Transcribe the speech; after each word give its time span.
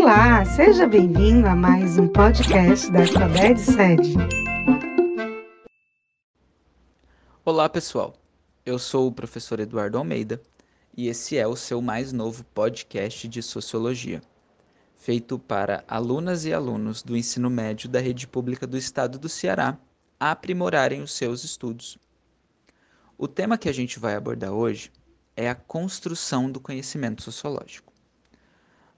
Olá, 0.00 0.44
seja 0.44 0.86
bem-vindo 0.86 1.48
a 1.48 1.56
mais 1.56 1.98
um 1.98 2.06
podcast 2.06 2.88
da 2.92 3.04
Sabed 3.04 3.58
Sede. 3.58 4.14
Olá, 7.44 7.68
pessoal. 7.68 8.14
Eu 8.64 8.78
sou 8.78 9.08
o 9.08 9.12
professor 9.12 9.58
Eduardo 9.58 9.98
Almeida 9.98 10.40
e 10.96 11.08
esse 11.08 11.36
é 11.36 11.48
o 11.48 11.56
seu 11.56 11.82
mais 11.82 12.12
novo 12.12 12.44
podcast 12.54 13.26
de 13.26 13.42
sociologia, 13.42 14.22
feito 14.96 15.36
para 15.36 15.82
alunas 15.88 16.44
e 16.44 16.54
alunos 16.54 17.02
do 17.02 17.16
ensino 17.16 17.50
médio 17.50 17.88
da 17.88 17.98
rede 17.98 18.28
pública 18.28 18.68
do 18.68 18.78
estado 18.78 19.18
do 19.18 19.28
Ceará 19.28 19.76
aprimorarem 20.18 21.02
os 21.02 21.12
seus 21.12 21.42
estudos. 21.42 21.98
O 23.18 23.26
tema 23.26 23.58
que 23.58 23.68
a 23.68 23.74
gente 23.74 23.98
vai 23.98 24.14
abordar 24.14 24.52
hoje 24.52 24.92
é 25.36 25.50
a 25.50 25.56
construção 25.56 26.48
do 26.48 26.60
conhecimento 26.60 27.20
sociológico. 27.20 27.87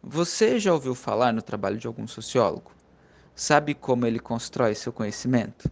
Você 0.03 0.59
já 0.59 0.73
ouviu 0.73 0.95
falar 0.95 1.30
no 1.30 1.43
trabalho 1.43 1.77
de 1.77 1.87
algum 1.87 2.09
sociólogo? 2.09 2.72
Sabe 3.35 3.75
como 3.75 4.07
ele 4.07 4.18
constrói 4.18 4.75
seu 4.75 4.95
conhecimento? 4.95 5.71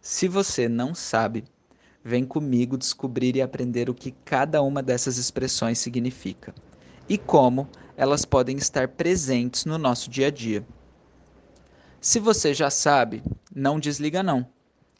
Se 0.00 0.26
você 0.26 0.68
não 0.68 0.96
sabe, 0.96 1.44
vem 2.02 2.24
comigo 2.24 2.76
descobrir 2.76 3.36
e 3.36 3.40
aprender 3.40 3.88
o 3.88 3.94
que 3.94 4.10
cada 4.24 4.60
uma 4.60 4.82
dessas 4.82 5.16
expressões 5.16 5.78
significa 5.78 6.52
e 7.08 7.16
como 7.16 7.68
elas 7.96 8.24
podem 8.24 8.56
estar 8.56 8.88
presentes 8.88 9.64
no 9.64 9.78
nosso 9.78 10.10
dia 10.10 10.26
a 10.26 10.30
dia. 10.30 10.66
Se 12.00 12.18
você 12.18 12.52
já 12.52 12.68
sabe, 12.68 13.22
não 13.54 13.78
desliga 13.78 14.24
não. 14.24 14.44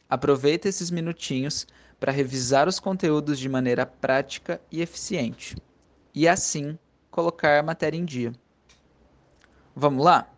Aproveita 0.09 0.69
esses 0.69 0.89
minutinhos 0.89 1.67
para 1.98 2.12
revisar 2.12 2.69
os 2.69 2.79
conteúdos 2.79 3.41
de 3.41 3.48
maneira 3.48 3.84
prática 3.84 4.61
e 4.70 4.81
eficiente 4.81 5.56
e 6.15 6.29
assim 6.29 6.79
colocar 7.11 7.59
a 7.59 7.62
matéria 7.62 7.98
em 7.98 8.05
dia. 8.05 8.33
Vamos 9.75 10.05
lá? 10.05 10.31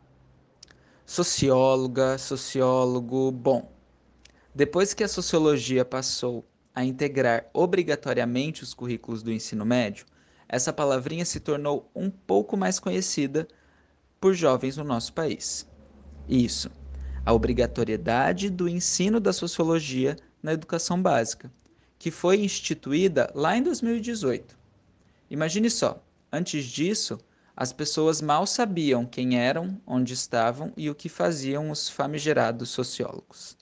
Socióloga, 1.05 2.16
sociólogo, 2.19 3.32
bom. 3.32 3.68
Depois 4.54 4.95
que 4.95 5.02
a 5.02 5.09
sociologia 5.09 5.85
passou 5.85 6.45
a 6.73 6.85
integrar 6.85 7.51
obrigatoriamente 7.52 8.63
os 8.63 8.73
currículos 8.73 9.24
do 9.24 9.32
ensino 9.32 9.65
médio, 9.65 10.07
essa 10.49 10.73
palavrinha 10.73 11.24
se 11.24 11.41
tornou 11.41 11.91
um 11.96 12.09
pouco 12.09 12.57
mais 12.57 12.79
conhecida 12.79 13.49
por 14.21 14.35
jovens 14.35 14.76
no 14.76 14.85
nosso 14.85 15.13
país. 15.13 15.66
Isso, 16.29 16.71
a 17.26 17.32
obrigatoriedade 17.32 18.48
do 18.48 18.69
ensino 18.69 19.19
da 19.19 19.32
sociologia 19.32 20.16
na 20.41 20.52
educação 20.52 21.02
básica, 21.02 21.52
que 21.98 22.13
foi 22.13 22.41
instituída 22.41 23.29
lá 23.35 23.57
em 23.57 23.65
2018. 23.65 24.57
Imagine 25.29 25.69
só, 25.69 26.01
antes 26.30 26.65
disso, 26.66 27.19
as 27.57 27.73
pessoas 27.73 28.21
mal 28.21 28.47
sabiam 28.47 29.07
quem 29.07 29.38
eram, 29.38 29.80
onde 29.87 30.13
estavam 30.13 30.73
e 30.77 30.91
o 30.91 30.95
que 30.95 31.09
faziam 31.09 31.71
os 31.71 31.88
famigerados 31.88 32.71
sociólogos. 32.71 33.57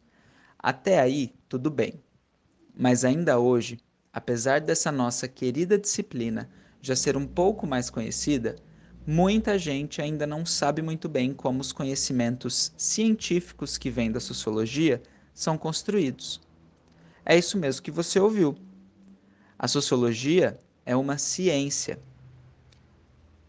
Até 0.58 0.98
aí, 0.98 1.34
tudo 1.46 1.70
bem. 1.70 2.02
Mas 2.74 3.04
ainda 3.04 3.38
hoje, 3.38 3.78
apesar 4.10 4.62
dessa 4.62 4.90
nossa 4.90 5.28
querida 5.28 5.76
disciplina 5.76 6.48
já 6.80 6.96
ser 6.96 7.18
um 7.18 7.26
pouco 7.26 7.66
mais 7.66 7.90
conhecida, 7.90 8.56
muita 9.06 9.58
gente 9.58 10.00
ainda 10.00 10.26
não 10.26 10.46
sabe 10.46 10.80
muito 10.80 11.06
bem 11.06 11.34
como 11.34 11.60
os 11.60 11.70
conhecimentos 11.70 12.72
científicos 12.78 13.76
que 13.76 13.90
vêm 13.90 14.10
da 14.10 14.20
sociologia 14.20 15.02
são 15.34 15.58
construídos. 15.58 16.40
É 17.26 17.36
isso 17.36 17.58
mesmo 17.58 17.82
que 17.82 17.90
você 17.90 18.18
ouviu. 18.18 18.56
A 19.58 19.68
sociologia 19.68 20.58
é 20.86 20.96
uma 20.96 21.18
ciência 21.18 22.00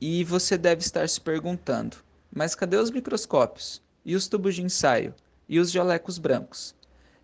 e 0.05 0.21
você 0.21 0.57
deve 0.57 0.81
estar 0.81 1.07
se 1.07 1.21
perguntando: 1.21 1.95
mas 2.29 2.53
cadê 2.53 2.75
os 2.75 2.91
microscópios? 2.91 3.81
E 4.03 4.17
os 4.17 4.27
tubos 4.27 4.53
de 4.53 4.61
ensaio? 4.61 5.15
E 5.47 5.61
os 5.61 5.71
jalecos 5.71 6.17
brancos? 6.17 6.75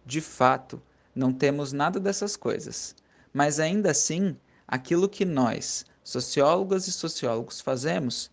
De 0.05 0.21
fato, 0.21 0.81
não 1.13 1.33
temos 1.33 1.73
nada 1.73 1.99
dessas 1.99 2.37
coisas. 2.37 2.95
Mas 3.33 3.59
ainda 3.59 3.91
assim, 3.91 4.37
aquilo 4.65 5.09
que 5.09 5.25
nós, 5.25 5.85
sociólogas 6.05 6.87
e 6.87 6.93
sociólogos, 6.93 7.59
fazemos 7.59 8.31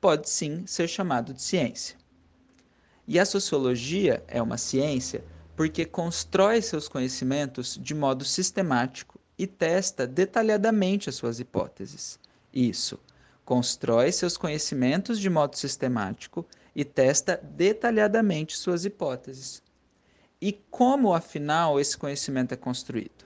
pode 0.00 0.30
sim 0.30 0.66
ser 0.66 0.88
chamado 0.88 1.34
de 1.34 1.42
ciência. 1.42 1.98
E 3.06 3.18
a 3.18 3.26
sociologia 3.26 4.24
é 4.26 4.40
uma 4.40 4.56
ciência 4.56 5.22
porque 5.54 5.84
constrói 5.84 6.62
seus 6.62 6.88
conhecimentos 6.88 7.78
de 7.78 7.94
modo 7.94 8.24
sistemático 8.24 9.20
e 9.38 9.46
testa 9.46 10.06
detalhadamente 10.06 11.10
as 11.10 11.16
suas 11.16 11.38
hipóteses. 11.38 12.18
Isso 12.50 12.98
constrói 13.44 14.10
seus 14.10 14.36
conhecimentos 14.36 15.20
de 15.20 15.28
modo 15.28 15.56
sistemático 15.56 16.46
e 16.74 16.84
testa 16.84 17.40
detalhadamente 17.42 18.56
suas 18.56 18.84
hipóteses. 18.84 19.62
E 20.40 20.52
como, 20.70 21.14
afinal, 21.14 21.78
esse 21.78 21.96
conhecimento 21.96 22.52
é 22.52 22.56
construído? 22.56 23.24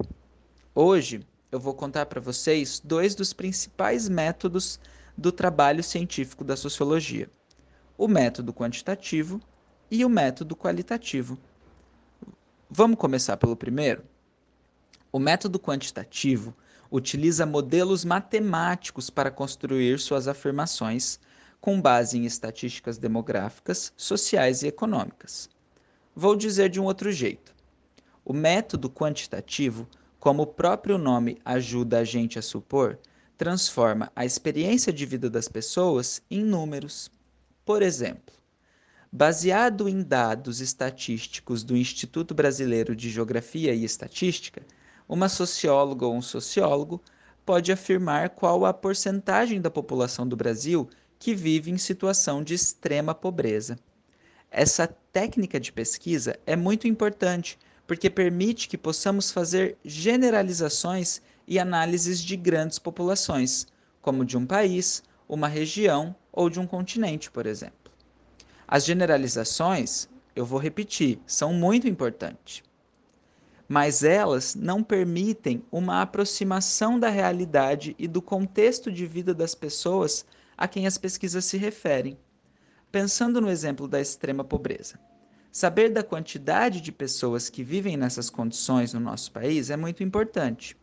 Hoje 0.74 1.20
eu 1.50 1.58
vou 1.58 1.74
contar 1.74 2.06
para 2.06 2.20
vocês 2.20 2.80
dois 2.84 3.14
dos 3.14 3.32
principais 3.32 4.08
métodos 4.08 4.78
do 5.16 5.32
trabalho 5.32 5.82
científico 5.82 6.44
da 6.44 6.56
sociologia: 6.56 7.30
o 7.96 8.06
método 8.06 8.52
quantitativo 8.52 9.40
e 9.90 10.04
o 10.04 10.08
método 10.08 10.54
qualitativo. 10.54 11.38
Vamos 12.70 12.98
começar 12.98 13.36
pelo 13.36 13.56
primeiro? 13.56 14.04
O 15.10 15.18
método 15.18 15.58
quantitativo 15.58 16.54
utiliza 16.90 17.44
modelos 17.44 18.04
matemáticos 18.04 19.10
para 19.10 19.30
construir 19.30 19.98
suas 19.98 20.28
afirmações 20.28 21.20
com 21.60 21.80
base 21.80 22.16
em 22.16 22.24
estatísticas 22.24 22.98
demográficas, 22.98 23.92
sociais 23.96 24.62
e 24.62 24.68
econômicas. 24.68 25.48
Vou 26.14 26.36
dizer 26.36 26.68
de 26.68 26.80
um 26.80 26.84
outro 26.84 27.12
jeito. 27.12 27.54
O 28.24 28.32
método 28.32 28.90
quantitativo, 28.90 29.88
como 30.18 30.42
o 30.42 30.46
próprio 30.46 30.98
nome 30.98 31.38
ajuda 31.44 32.00
a 32.00 32.04
gente 32.04 32.38
a 32.38 32.42
supor, 32.42 32.98
transforma 33.36 34.10
a 34.14 34.24
experiência 34.24 34.92
de 34.92 35.06
vida 35.06 35.30
das 35.30 35.48
pessoas 35.48 36.20
em 36.30 36.44
números. 36.44 37.10
Por 37.64 37.82
exemplo, 37.82 38.34
baseado 39.12 39.88
em 39.88 40.02
dados 40.02 40.60
estatísticos 40.60 41.62
do 41.62 41.76
Instituto 41.76 42.34
Brasileiro 42.34 42.94
de 42.94 43.08
Geografia 43.10 43.72
e 43.74 43.84
Estatística, 43.84 44.62
uma 45.08 45.28
socióloga 45.28 46.04
ou 46.04 46.14
um 46.14 46.20
sociólogo 46.20 47.02
pode 47.46 47.72
afirmar 47.72 48.28
qual 48.30 48.66
a 48.66 48.74
porcentagem 48.74 49.58
da 49.58 49.70
população 49.70 50.28
do 50.28 50.36
Brasil 50.36 50.88
que 51.18 51.34
vive 51.34 51.70
em 51.70 51.78
situação 51.78 52.44
de 52.44 52.52
extrema 52.52 53.14
pobreza. 53.14 53.78
Essa 54.50 54.86
técnica 54.86 55.58
de 55.58 55.72
pesquisa 55.72 56.38
é 56.46 56.54
muito 56.54 56.86
importante 56.86 57.58
porque 57.86 58.10
permite 58.10 58.68
que 58.68 58.76
possamos 58.76 59.30
fazer 59.30 59.78
generalizações 59.82 61.22
e 61.46 61.58
análises 61.58 62.20
de 62.20 62.36
grandes 62.36 62.78
populações, 62.78 63.66
como 64.02 64.26
de 64.26 64.36
um 64.36 64.44
país, 64.44 65.02
uma 65.26 65.48
região 65.48 66.14
ou 66.30 66.50
de 66.50 66.60
um 66.60 66.66
continente, 66.66 67.30
por 67.30 67.46
exemplo. 67.46 67.90
As 68.66 68.84
generalizações, 68.84 70.06
eu 70.36 70.44
vou 70.44 70.58
repetir, 70.58 71.18
são 71.26 71.54
muito 71.54 71.88
importantes 71.88 72.62
mas 73.68 74.02
elas 74.02 74.54
não 74.54 74.82
permitem 74.82 75.62
uma 75.70 76.00
aproximação 76.00 76.98
da 76.98 77.10
realidade 77.10 77.94
e 77.98 78.08
do 78.08 78.22
contexto 78.22 78.90
de 78.90 79.06
vida 79.06 79.34
das 79.34 79.54
pessoas 79.54 80.24
a 80.56 80.66
quem 80.66 80.86
as 80.86 80.96
pesquisas 80.96 81.44
se 81.44 81.58
referem. 81.58 82.18
Pensando 82.90 83.42
no 83.42 83.50
exemplo 83.50 83.86
da 83.86 84.00
extrema 84.00 84.42
pobreza. 84.42 84.98
Saber 85.52 85.90
da 85.90 86.02
quantidade 86.02 86.80
de 86.80 86.90
pessoas 86.90 87.50
que 87.50 87.62
vivem 87.62 87.96
nessas 87.96 88.30
condições 88.30 88.94
no 88.94 89.00
nosso 89.00 89.30
país 89.32 89.68
é 89.68 89.76
muito 89.76 90.02
importante. 90.02 90.74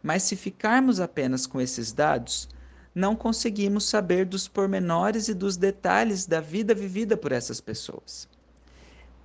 Mas 0.00 0.22
se 0.22 0.36
ficarmos 0.36 1.00
apenas 1.00 1.46
com 1.46 1.60
esses 1.60 1.92
dados, 1.92 2.48
não 2.94 3.16
conseguimos 3.16 3.84
saber 3.84 4.26
dos 4.26 4.46
pormenores 4.46 5.28
e 5.28 5.34
dos 5.34 5.56
detalhes 5.56 6.26
da 6.26 6.40
vida 6.40 6.74
vivida 6.74 7.16
por 7.16 7.32
essas 7.32 7.60
pessoas. 7.60 8.28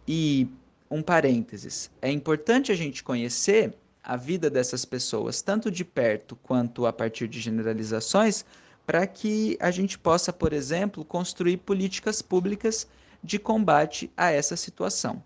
E 0.07 0.47
um 0.89 1.01
parênteses. 1.01 1.91
É 2.01 2.11
importante 2.11 2.71
a 2.71 2.75
gente 2.75 3.03
conhecer 3.03 3.73
a 4.03 4.15
vida 4.15 4.49
dessas 4.49 4.85
pessoas, 4.85 5.41
tanto 5.41 5.69
de 5.69 5.83
perto 5.83 6.35
quanto 6.37 6.85
a 6.85 6.93
partir 6.93 7.27
de 7.27 7.41
generalizações, 7.41 8.45
para 8.85 9.05
que 9.05 9.57
a 9.59 9.69
gente 9.69 9.99
possa, 9.99 10.31
por 10.31 10.53
exemplo, 10.53 11.03
construir 11.03 11.57
políticas 11.57 12.21
públicas 12.21 12.87
de 13.21 13.37
combate 13.37 14.09
a 14.15 14.31
essa 14.31 14.55
situação. 14.55 15.21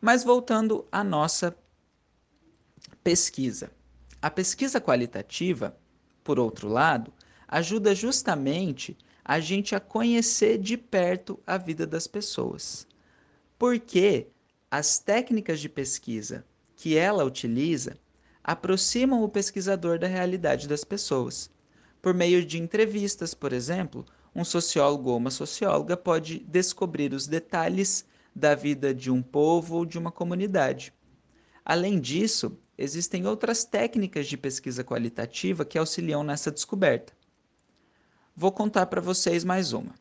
Mas 0.00 0.22
voltando 0.22 0.84
à 0.92 1.02
nossa 1.02 1.56
pesquisa. 3.02 3.70
A 4.20 4.30
pesquisa 4.30 4.80
qualitativa, 4.80 5.74
por 6.22 6.38
outro 6.38 6.68
lado, 6.68 7.10
ajuda 7.48 7.94
justamente 7.94 8.96
a 9.24 9.40
gente 9.40 9.74
a 9.74 9.80
conhecer 9.80 10.58
de 10.58 10.76
perto 10.76 11.40
a 11.46 11.56
vida 11.56 11.86
das 11.86 12.06
pessoas 12.06 12.86
porque 13.64 14.26
as 14.70 14.98
técnicas 14.98 15.58
de 15.58 15.70
pesquisa 15.70 16.44
que 16.76 16.98
ela 16.98 17.24
utiliza 17.24 17.96
aproximam 18.42 19.22
o 19.22 19.28
pesquisador 19.28 19.98
da 19.98 20.06
realidade 20.06 20.68
das 20.68 20.84
pessoas. 20.84 21.50
Por 22.02 22.12
meio 22.12 22.44
de 22.44 22.60
entrevistas, 22.60 23.32
por 23.32 23.54
exemplo, 23.54 24.04
um 24.34 24.44
sociólogo 24.44 25.08
ou 25.08 25.16
uma 25.16 25.30
socióloga 25.30 25.96
pode 25.96 26.40
descobrir 26.40 27.14
os 27.14 27.26
detalhes 27.26 28.04
da 28.36 28.54
vida 28.54 28.92
de 28.92 29.10
um 29.10 29.22
povo 29.22 29.76
ou 29.76 29.86
de 29.86 29.98
uma 29.98 30.12
comunidade. 30.12 30.92
Além 31.64 31.98
disso, 31.98 32.58
existem 32.76 33.26
outras 33.26 33.64
técnicas 33.64 34.26
de 34.26 34.36
pesquisa 34.36 34.84
qualitativa 34.84 35.64
que 35.64 35.78
auxiliam 35.78 36.22
nessa 36.22 36.50
descoberta. 36.50 37.14
Vou 38.36 38.52
contar 38.52 38.84
para 38.84 39.00
vocês 39.00 39.42
mais 39.42 39.72
uma. 39.72 39.94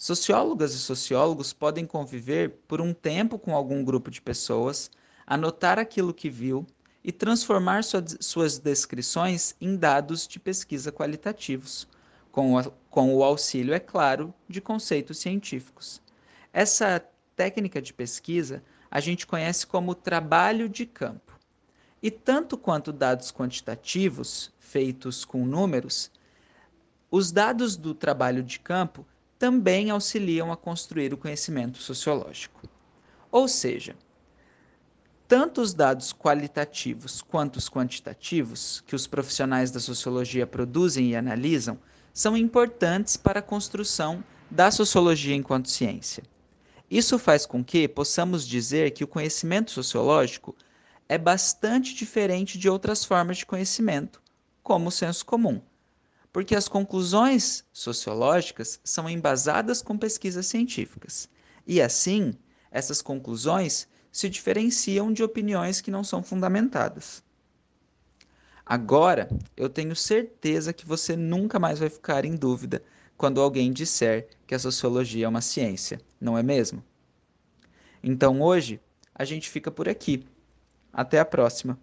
Sociólogas 0.00 0.72
e 0.72 0.78
sociólogos 0.78 1.52
podem 1.52 1.84
conviver 1.84 2.52
por 2.66 2.80
um 2.80 2.94
tempo 2.94 3.38
com 3.38 3.54
algum 3.54 3.84
grupo 3.84 4.10
de 4.10 4.18
pessoas, 4.18 4.90
anotar 5.26 5.78
aquilo 5.78 6.14
que 6.14 6.30
viu 6.30 6.66
e 7.04 7.12
transformar 7.12 7.84
suas 7.84 8.58
descrições 8.58 9.54
em 9.60 9.76
dados 9.76 10.26
de 10.26 10.40
pesquisa 10.40 10.90
qualitativos, 10.90 11.86
com 12.32 12.54
o, 12.54 12.70
com 12.88 13.14
o 13.14 13.22
auxílio, 13.22 13.74
é 13.74 13.78
claro, 13.78 14.32
de 14.48 14.58
conceitos 14.58 15.18
científicos. 15.18 16.00
Essa 16.50 17.06
técnica 17.36 17.82
de 17.82 17.92
pesquisa 17.92 18.62
a 18.90 19.00
gente 19.00 19.26
conhece 19.26 19.66
como 19.66 19.94
trabalho 19.94 20.66
de 20.66 20.86
campo. 20.86 21.38
E 22.02 22.10
tanto 22.10 22.56
quanto 22.56 22.90
dados 22.90 23.30
quantitativos, 23.30 24.50
feitos 24.58 25.26
com 25.26 25.44
números, 25.44 26.10
os 27.10 27.30
dados 27.30 27.76
do 27.76 27.92
trabalho 27.92 28.42
de 28.42 28.58
campo 28.58 29.04
também 29.40 29.88
auxiliam 29.88 30.52
a 30.52 30.56
construir 30.56 31.14
o 31.14 31.16
conhecimento 31.16 31.78
sociológico. 31.78 32.60
Ou 33.32 33.48
seja, 33.48 33.96
tanto 35.26 35.62
os 35.62 35.72
dados 35.72 36.12
qualitativos 36.12 37.22
quanto 37.22 37.56
os 37.56 37.66
quantitativos 37.66 38.82
que 38.86 38.94
os 38.94 39.06
profissionais 39.06 39.70
da 39.70 39.80
sociologia 39.80 40.46
produzem 40.46 41.08
e 41.08 41.16
analisam 41.16 41.78
são 42.12 42.36
importantes 42.36 43.16
para 43.16 43.38
a 43.38 43.42
construção 43.42 44.22
da 44.50 44.70
sociologia 44.70 45.34
enquanto 45.34 45.70
ciência. 45.70 46.22
Isso 46.90 47.18
faz 47.18 47.46
com 47.46 47.64
que 47.64 47.88
possamos 47.88 48.46
dizer 48.46 48.90
que 48.90 49.04
o 49.04 49.08
conhecimento 49.08 49.70
sociológico 49.70 50.54
é 51.08 51.16
bastante 51.16 51.94
diferente 51.94 52.58
de 52.58 52.68
outras 52.68 53.06
formas 53.06 53.38
de 53.38 53.46
conhecimento, 53.46 54.20
como 54.62 54.88
o 54.88 54.92
senso 54.92 55.24
comum 55.24 55.62
porque 56.32 56.54
as 56.54 56.68
conclusões 56.68 57.64
sociológicas 57.72 58.80
são 58.84 59.08
embasadas 59.08 59.82
com 59.82 59.98
pesquisas 59.98 60.46
científicas. 60.46 61.28
E 61.66 61.80
assim, 61.80 62.34
essas 62.70 63.02
conclusões 63.02 63.88
se 64.12 64.28
diferenciam 64.28 65.12
de 65.12 65.22
opiniões 65.22 65.80
que 65.80 65.90
não 65.90 66.04
são 66.04 66.22
fundamentadas. 66.22 67.22
Agora, 68.64 69.28
eu 69.56 69.68
tenho 69.68 69.96
certeza 69.96 70.72
que 70.72 70.86
você 70.86 71.16
nunca 71.16 71.58
mais 71.58 71.80
vai 71.80 71.90
ficar 71.90 72.24
em 72.24 72.36
dúvida 72.36 72.82
quando 73.16 73.40
alguém 73.40 73.72
disser 73.72 74.28
que 74.46 74.54
a 74.54 74.58
sociologia 74.58 75.26
é 75.26 75.28
uma 75.28 75.40
ciência, 75.40 76.00
não 76.20 76.38
é 76.38 76.42
mesmo? 76.42 76.82
Então 78.02 78.40
hoje, 78.40 78.80
a 79.14 79.24
gente 79.24 79.50
fica 79.50 79.70
por 79.70 79.88
aqui. 79.88 80.24
Até 80.92 81.18
a 81.18 81.24
próxima! 81.24 81.78